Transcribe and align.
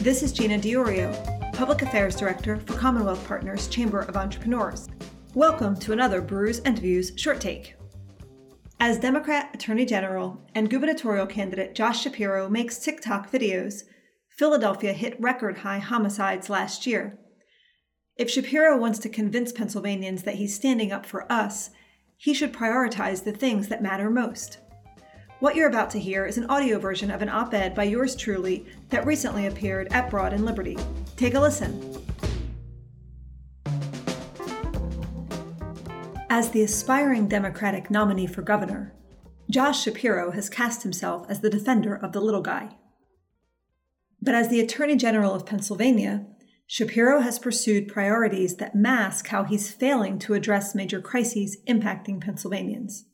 This 0.00 0.22
is 0.22 0.32
Gina 0.32 0.58
Diorio, 0.58 1.12
Public 1.52 1.82
Affairs 1.82 2.16
Director 2.16 2.56
for 2.60 2.72
Commonwealth 2.72 3.22
Partners 3.28 3.68
Chamber 3.68 4.00
of 4.00 4.16
Entrepreneurs. 4.16 4.88
Welcome 5.34 5.76
to 5.80 5.92
another 5.92 6.22
Brews 6.22 6.60
and 6.60 6.78
Views 6.78 7.12
short 7.16 7.38
take. 7.38 7.74
As 8.80 8.98
Democrat 8.98 9.50
Attorney 9.52 9.84
General 9.84 10.40
and 10.54 10.70
gubernatorial 10.70 11.26
candidate 11.26 11.74
Josh 11.74 12.00
Shapiro 12.00 12.48
makes 12.48 12.78
TikTok 12.78 13.30
videos, 13.30 13.82
Philadelphia 14.30 14.94
hit 14.94 15.20
record 15.20 15.58
high 15.58 15.80
homicides 15.80 16.48
last 16.48 16.86
year. 16.86 17.18
If 18.16 18.30
Shapiro 18.30 18.78
wants 18.78 19.00
to 19.00 19.10
convince 19.10 19.52
Pennsylvanians 19.52 20.22
that 20.22 20.36
he's 20.36 20.54
standing 20.54 20.92
up 20.92 21.04
for 21.04 21.30
us, 21.30 21.72
he 22.16 22.32
should 22.32 22.54
prioritize 22.54 23.24
the 23.24 23.32
things 23.32 23.68
that 23.68 23.82
matter 23.82 24.08
most. 24.08 24.60
What 25.40 25.56
you're 25.56 25.68
about 25.68 25.88
to 25.92 25.98
hear 25.98 26.26
is 26.26 26.36
an 26.36 26.50
audio 26.50 26.78
version 26.78 27.10
of 27.10 27.22
an 27.22 27.30
op 27.30 27.54
ed 27.54 27.74
by 27.74 27.84
yours 27.84 28.14
truly 28.14 28.66
that 28.90 29.06
recently 29.06 29.46
appeared 29.46 29.88
at 29.90 30.10
Broad 30.10 30.34
and 30.34 30.44
Liberty. 30.44 30.76
Take 31.16 31.32
a 31.32 31.40
listen. 31.40 31.96
As 36.28 36.50
the 36.50 36.60
aspiring 36.60 37.26
Democratic 37.26 37.90
nominee 37.90 38.26
for 38.26 38.42
governor, 38.42 38.94
Josh 39.50 39.82
Shapiro 39.82 40.30
has 40.32 40.50
cast 40.50 40.82
himself 40.82 41.24
as 41.30 41.40
the 41.40 41.48
defender 41.48 41.96
of 41.96 42.12
the 42.12 42.20
little 42.20 42.42
guy. 42.42 42.76
But 44.20 44.34
as 44.34 44.50
the 44.50 44.60
Attorney 44.60 44.96
General 44.96 45.32
of 45.32 45.46
Pennsylvania, 45.46 46.26
Shapiro 46.66 47.20
has 47.20 47.38
pursued 47.38 47.88
priorities 47.88 48.56
that 48.56 48.74
mask 48.74 49.28
how 49.28 49.44
he's 49.44 49.72
failing 49.72 50.18
to 50.18 50.34
address 50.34 50.74
major 50.74 51.00
crises 51.00 51.56
impacting 51.66 52.20
Pennsylvanians. 52.20 53.06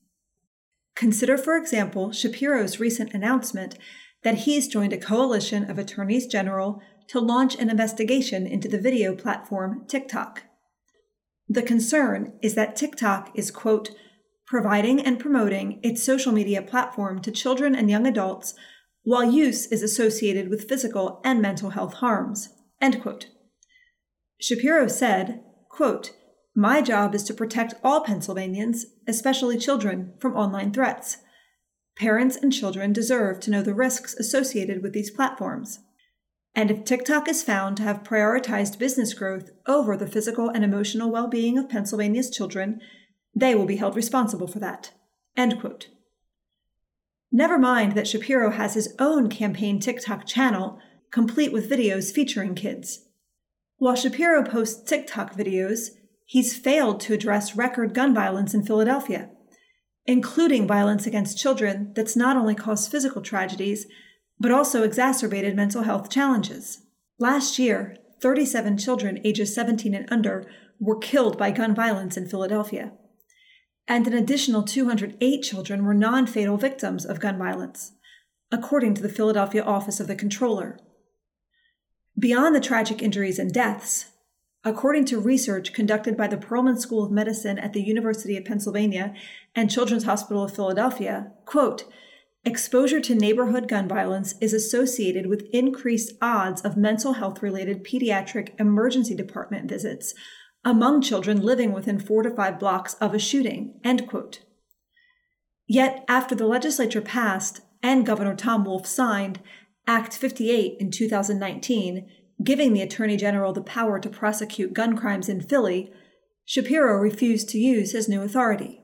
Consider, 0.96 1.36
for 1.36 1.56
example, 1.56 2.10
Shapiro's 2.10 2.80
recent 2.80 3.12
announcement 3.12 3.78
that 4.24 4.38
he's 4.38 4.66
joined 4.66 4.92
a 4.92 4.98
coalition 4.98 5.70
of 5.70 5.78
attorneys 5.78 6.26
general 6.26 6.80
to 7.08 7.20
launch 7.20 7.54
an 7.56 7.70
investigation 7.70 8.46
into 8.46 8.66
the 8.66 8.80
video 8.80 9.14
platform 9.14 9.84
TikTok. 9.86 10.42
The 11.48 11.62
concern 11.62 12.32
is 12.42 12.54
that 12.54 12.74
TikTok 12.74 13.30
is, 13.34 13.50
quote, 13.50 13.90
providing 14.46 15.00
and 15.00 15.20
promoting 15.20 15.78
its 15.82 16.02
social 16.02 16.32
media 16.32 16.62
platform 16.62 17.20
to 17.20 17.30
children 17.30 17.74
and 17.74 17.90
young 17.90 18.06
adults 18.06 18.54
while 19.04 19.30
use 19.30 19.66
is 19.66 19.82
associated 19.82 20.48
with 20.48 20.68
physical 20.68 21.20
and 21.24 21.40
mental 21.40 21.70
health 21.70 21.94
harms. 21.94 22.48
End 22.80 23.00
quote. 23.00 23.26
Shapiro 24.40 24.88
said, 24.88 25.42
quote, 25.68 26.15
My 26.58 26.80
job 26.80 27.14
is 27.14 27.22
to 27.24 27.34
protect 27.34 27.74
all 27.84 28.00
Pennsylvanians, 28.00 28.86
especially 29.06 29.58
children, 29.58 30.14
from 30.18 30.34
online 30.34 30.72
threats. 30.72 31.18
Parents 31.96 32.34
and 32.34 32.50
children 32.50 32.94
deserve 32.94 33.40
to 33.40 33.50
know 33.50 33.60
the 33.60 33.74
risks 33.74 34.14
associated 34.14 34.82
with 34.82 34.94
these 34.94 35.10
platforms. 35.10 35.80
And 36.54 36.70
if 36.70 36.86
TikTok 36.86 37.28
is 37.28 37.42
found 37.42 37.76
to 37.76 37.82
have 37.82 38.02
prioritized 38.02 38.78
business 38.78 39.12
growth 39.12 39.50
over 39.66 39.98
the 39.98 40.06
physical 40.06 40.48
and 40.48 40.64
emotional 40.64 41.10
well 41.10 41.28
being 41.28 41.58
of 41.58 41.68
Pennsylvania's 41.68 42.30
children, 42.30 42.80
they 43.34 43.54
will 43.54 43.66
be 43.66 43.76
held 43.76 43.94
responsible 43.94 44.48
for 44.48 44.58
that. 44.60 44.92
End 45.36 45.60
quote. 45.60 45.88
Never 47.30 47.58
mind 47.58 47.92
that 47.92 48.08
Shapiro 48.08 48.50
has 48.52 48.72
his 48.72 48.94
own 48.98 49.28
campaign 49.28 49.78
TikTok 49.78 50.24
channel, 50.24 50.78
complete 51.10 51.52
with 51.52 51.68
videos 51.68 52.14
featuring 52.14 52.54
kids. 52.54 53.04
While 53.76 53.94
Shapiro 53.94 54.42
posts 54.42 54.82
TikTok 54.88 55.34
videos, 55.34 55.90
he's 56.26 56.56
failed 56.56 57.00
to 57.00 57.14
address 57.14 57.56
record 57.56 57.94
gun 57.94 58.14
violence 58.14 58.52
in 58.52 58.62
Philadelphia, 58.62 59.30
including 60.04 60.66
violence 60.66 61.06
against 61.06 61.38
children 61.38 61.92
that's 61.94 62.16
not 62.16 62.36
only 62.36 62.54
caused 62.54 62.90
physical 62.90 63.22
tragedies, 63.22 63.86
but 64.38 64.52
also 64.52 64.82
exacerbated 64.82 65.56
mental 65.56 65.84
health 65.84 66.10
challenges. 66.10 66.82
Last 67.18 67.58
year, 67.58 67.96
37 68.20 68.76
children 68.76 69.20
ages 69.24 69.54
17 69.54 69.94
and 69.94 70.12
under 70.12 70.44
were 70.78 70.98
killed 70.98 71.38
by 71.38 71.50
gun 71.50 71.74
violence 71.74 72.18
in 72.18 72.28
Philadelphia 72.28 72.92
and 73.88 74.06
an 74.06 74.14
additional 74.14 74.62
208 74.62 75.42
children 75.42 75.84
were 75.84 75.94
non 75.94 76.26
fatal 76.26 76.56
victims 76.56 77.04
of 77.04 77.20
gun 77.20 77.38
violence, 77.38 77.92
according 78.50 78.94
to 78.94 79.02
the 79.02 79.08
Philadelphia 79.08 79.62
Office 79.62 80.00
of 80.00 80.06
the 80.06 80.16
Controller. 80.16 80.78
Beyond 82.18 82.54
the 82.54 82.60
tragic 82.60 83.02
injuries 83.02 83.38
and 83.38 83.52
deaths, 83.52 84.06
according 84.66 85.04
to 85.04 85.20
research 85.20 85.72
conducted 85.72 86.16
by 86.16 86.26
the 86.26 86.36
Perelman 86.36 86.76
School 86.76 87.04
of 87.04 87.12
Medicine 87.12 87.56
at 87.56 87.72
the 87.72 87.80
University 87.80 88.36
of 88.36 88.44
Pennsylvania 88.44 89.14
and 89.54 89.70
Children's 89.70 90.04
Hospital 90.04 90.42
of 90.42 90.52
Philadelphia, 90.52 91.30
quote, 91.44 91.84
exposure 92.44 93.00
to 93.00 93.14
neighborhood 93.14 93.68
gun 93.68 93.86
violence 93.86 94.34
is 94.40 94.52
associated 94.52 95.28
with 95.28 95.48
increased 95.52 96.14
odds 96.20 96.62
of 96.62 96.76
mental 96.76 97.12
health 97.12 97.44
related 97.44 97.84
pediatric 97.84 98.58
emergency 98.58 99.14
department 99.14 99.68
visits 99.68 100.14
among 100.64 101.00
children 101.00 101.40
living 101.40 101.72
within 101.72 102.00
four 102.00 102.24
to 102.24 102.30
five 102.30 102.58
blocks 102.58 102.94
of 102.94 103.14
a 103.14 103.20
shooting, 103.20 103.78
end 103.84 104.08
quote. 104.08 104.40
Yet, 105.68 106.04
after 106.08 106.34
the 106.34 106.46
legislature 106.46 107.00
passed 107.00 107.60
and 107.84 108.04
Governor 108.04 108.34
Tom 108.34 108.64
Wolf 108.64 108.84
signed 108.84 109.38
Act 109.86 110.16
58 110.16 110.78
in 110.80 110.90
2019, 110.90 112.08
giving 112.42 112.72
the 112.72 112.82
Attorney 112.82 113.16
General 113.16 113.52
the 113.52 113.62
power 113.62 113.98
to 113.98 114.10
prosecute 114.10 114.74
gun 114.74 114.96
crimes 114.96 115.28
in 115.28 115.40
Philly, 115.40 115.92
Shapiro 116.44 116.96
refused 116.98 117.48
to 117.50 117.58
use 117.58 117.92
his 117.92 118.08
new 118.08 118.22
authority. 118.22 118.80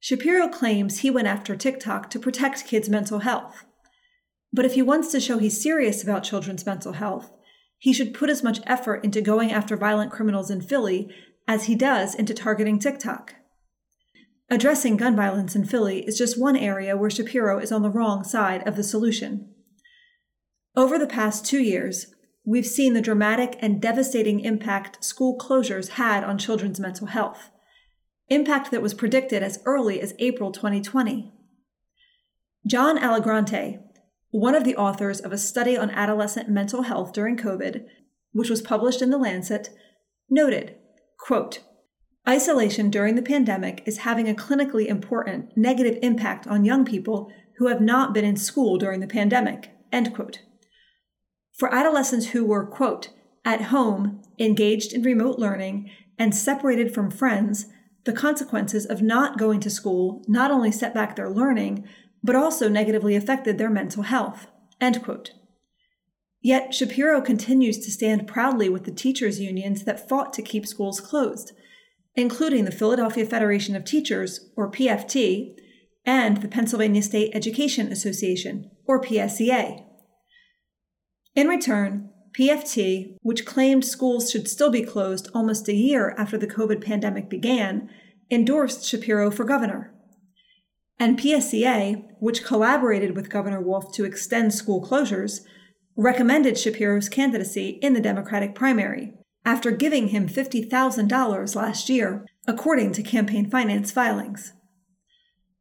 Shapiro 0.00 0.48
claims 0.48 0.98
he 0.98 1.10
went 1.10 1.28
after 1.28 1.56
TikTok 1.56 2.10
to 2.10 2.18
protect 2.18 2.66
kids' 2.66 2.88
mental 2.88 3.20
health. 3.20 3.64
But 4.52 4.64
if 4.64 4.74
he 4.74 4.82
wants 4.82 5.10
to 5.12 5.20
show 5.20 5.38
he's 5.38 5.60
serious 5.60 6.02
about 6.02 6.24
children's 6.24 6.66
mental 6.66 6.92
health, 6.92 7.32
he 7.78 7.92
should 7.92 8.14
put 8.14 8.30
as 8.30 8.42
much 8.42 8.60
effort 8.66 9.04
into 9.04 9.20
going 9.20 9.52
after 9.52 9.76
violent 9.76 10.12
criminals 10.12 10.50
in 10.50 10.60
Philly 10.60 11.10
as 11.48 11.64
he 11.64 11.74
does 11.74 12.14
into 12.14 12.34
targeting 12.34 12.78
TikTok. 12.78 13.34
Addressing 14.48 14.96
gun 14.96 15.16
violence 15.16 15.56
in 15.56 15.64
Philly 15.64 16.06
is 16.06 16.16
just 16.16 16.40
one 16.40 16.56
area 16.56 16.96
where 16.96 17.10
Shapiro 17.10 17.58
is 17.58 17.72
on 17.72 17.82
the 17.82 17.90
wrong 17.90 18.22
side 18.22 18.66
of 18.66 18.76
the 18.76 18.84
solution. 18.84 19.52
Over 20.76 20.98
the 20.98 21.06
past 21.06 21.44
two 21.44 21.60
years, 21.60 22.14
we've 22.46 22.66
seen 22.66 22.94
the 22.94 23.02
dramatic 23.02 23.56
and 23.60 23.82
devastating 23.82 24.40
impact 24.40 25.04
school 25.04 25.36
closures 25.36 25.90
had 25.90 26.22
on 26.22 26.38
children's 26.38 26.78
mental 26.78 27.08
health, 27.08 27.50
impact 28.28 28.70
that 28.70 28.80
was 28.80 28.94
predicted 28.94 29.42
as 29.42 29.58
early 29.66 30.00
as 30.00 30.14
April 30.20 30.52
2020. 30.52 31.32
John 32.66 32.98
Allegrante, 32.98 33.82
one 34.30 34.54
of 34.54 34.64
the 34.64 34.76
authors 34.76 35.20
of 35.20 35.32
a 35.32 35.38
study 35.38 35.76
on 35.76 35.90
adolescent 35.90 36.48
mental 36.48 36.82
health 36.82 37.12
during 37.12 37.36
COVID, 37.36 37.84
which 38.32 38.50
was 38.50 38.62
published 38.62 39.02
in 39.02 39.10
The 39.10 39.18
Lancet, 39.18 39.70
noted, 40.30 40.76
quote, 41.18 41.60
Isolation 42.28 42.90
during 42.90 43.14
the 43.14 43.22
pandemic 43.22 43.82
is 43.86 43.98
having 43.98 44.28
a 44.28 44.34
clinically 44.34 44.86
important 44.86 45.56
negative 45.56 45.98
impact 46.02 46.46
on 46.46 46.64
young 46.64 46.84
people 46.84 47.30
who 47.58 47.68
have 47.68 47.80
not 47.80 48.12
been 48.12 48.24
in 48.24 48.36
school 48.36 48.78
during 48.78 49.00
the 49.00 49.06
pandemic, 49.06 49.70
end 49.92 50.14
quote. 50.14 50.40
For 51.56 51.74
adolescents 51.74 52.28
who 52.28 52.44
were, 52.44 52.66
quote, 52.66 53.08
at 53.44 53.62
home, 53.62 54.22
engaged 54.38 54.92
in 54.92 55.02
remote 55.02 55.38
learning, 55.38 55.90
and 56.18 56.34
separated 56.34 56.92
from 56.92 57.10
friends, 57.10 57.66
the 58.04 58.12
consequences 58.12 58.84
of 58.84 59.02
not 59.02 59.38
going 59.38 59.60
to 59.60 59.70
school 59.70 60.22
not 60.28 60.50
only 60.50 60.70
set 60.70 60.92
back 60.92 61.16
their 61.16 61.30
learning, 61.30 61.88
but 62.22 62.36
also 62.36 62.68
negatively 62.68 63.16
affected 63.16 63.56
their 63.56 63.70
mental 63.70 64.02
health. 64.02 64.48
End 64.80 65.02
quote. 65.02 65.32
Yet 66.42 66.74
Shapiro 66.74 67.20
continues 67.22 67.78
to 67.78 67.90
stand 67.90 68.28
proudly 68.28 68.68
with 68.68 68.84
the 68.84 68.92
teachers' 68.92 69.40
unions 69.40 69.84
that 69.84 70.08
fought 70.08 70.32
to 70.34 70.42
keep 70.42 70.66
schools 70.66 71.00
closed, 71.00 71.52
including 72.14 72.64
the 72.64 72.70
Philadelphia 72.70 73.24
Federation 73.24 73.74
of 73.74 73.84
Teachers, 73.84 74.50
or 74.56 74.70
PFT, 74.70 75.56
and 76.04 76.38
the 76.38 76.48
Pennsylvania 76.48 77.02
State 77.02 77.30
Education 77.34 77.90
Association, 77.90 78.70
or 78.86 79.02
PSEA. 79.02 79.85
In 81.36 81.48
return, 81.48 82.08
PFT, 82.32 83.16
which 83.20 83.44
claimed 83.44 83.84
schools 83.84 84.30
should 84.30 84.48
still 84.48 84.70
be 84.70 84.80
closed 84.80 85.28
almost 85.34 85.68
a 85.68 85.74
year 85.74 86.14
after 86.16 86.38
the 86.38 86.46
COVID 86.46 86.82
pandemic 86.82 87.28
began, 87.28 87.90
endorsed 88.30 88.86
Shapiro 88.86 89.30
for 89.30 89.44
governor. 89.44 89.92
And 90.98 91.18
PSEA, 91.18 92.04
which 92.20 92.42
collaborated 92.42 93.14
with 93.14 93.28
Governor 93.28 93.60
Wolf 93.60 93.92
to 93.92 94.06
extend 94.06 94.54
school 94.54 94.82
closures, 94.82 95.40
recommended 95.94 96.58
Shapiro's 96.58 97.10
candidacy 97.10 97.78
in 97.82 97.92
the 97.92 98.00
Democratic 98.00 98.54
primary 98.54 99.12
after 99.44 99.70
giving 99.70 100.08
him 100.08 100.26
$50,000 100.26 101.54
last 101.54 101.90
year, 101.90 102.24
according 102.46 102.92
to 102.92 103.02
campaign 103.02 103.50
finance 103.50 103.92
filings. 103.92 104.54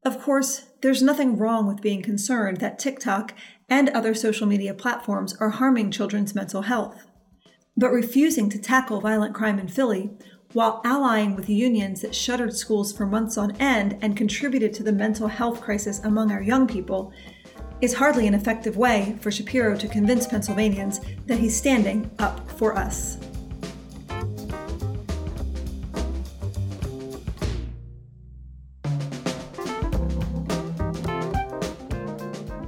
Of 0.05 0.21
course, 0.21 0.67
there's 0.81 1.01
nothing 1.01 1.35
wrong 1.35 1.65
with 1.65 1.81
being 1.81 2.03
concerned 2.03 2.57
that 2.57 2.77
TikTok 2.77 3.33
and 3.67 3.89
other 3.89 4.13
social 4.13 4.45
media 4.45 4.75
platforms 4.75 5.35
are 5.39 5.49
harming 5.49 5.89
children's 5.89 6.35
mental 6.35 6.61
health. 6.61 7.07
But 7.75 7.89
refusing 7.89 8.47
to 8.51 8.59
tackle 8.59 9.01
violent 9.01 9.33
crime 9.33 9.57
in 9.57 9.67
Philly 9.67 10.11
while 10.53 10.79
allying 10.85 11.35
with 11.35 11.49
unions 11.49 12.01
that 12.01 12.13
shuttered 12.13 12.55
schools 12.55 12.93
for 12.93 13.07
months 13.07 13.35
on 13.35 13.57
end 13.57 13.97
and 14.03 14.15
contributed 14.15 14.75
to 14.75 14.83
the 14.83 14.93
mental 14.93 15.27
health 15.27 15.59
crisis 15.59 15.99
among 16.03 16.31
our 16.31 16.43
young 16.43 16.67
people, 16.67 17.11
is 17.81 17.95
hardly 17.95 18.27
an 18.27 18.35
effective 18.35 18.77
way 18.77 19.17
for 19.21 19.31
Shapiro 19.31 19.75
to 19.75 19.87
convince 19.87 20.27
Pennsylvanians 20.27 21.01
that 21.25 21.39
he's 21.39 21.57
standing 21.57 22.09
up 22.19 22.47
for 22.51 22.77
us. 22.77 23.17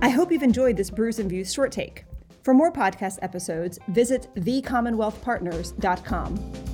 I 0.01 0.09
hope 0.09 0.31
you've 0.31 0.43
enjoyed 0.43 0.77
this 0.77 0.91
Brews 0.91 1.19
and 1.19 1.29
Views 1.29 1.51
short 1.51 1.71
take. 1.71 2.05
For 2.43 2.53
more 2.53 2.71
podcast 2.71 3.17
episodes, 3.21 3.79
visit 3.89 4.29
thecommonwealthpartners.com. 4.35 6.66